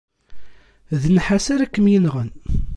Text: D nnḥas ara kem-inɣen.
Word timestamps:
D 1.01 1.03
nnḥas 1.13 1.45
ara 1.53 1.71
kem-inɣen. 1.73 2.29